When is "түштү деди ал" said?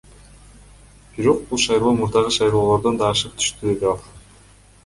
3.43-4.05